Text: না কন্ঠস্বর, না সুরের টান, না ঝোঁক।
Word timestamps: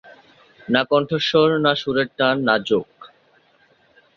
না 0.67 0.81
কন্ঠস্বর, 0.91 1.49
না 1.65 1.71
সুরের 1.75 2.07
টান, 2.17 2.35
না 2.47 2.55
ঝোঁক। 2.67 2.89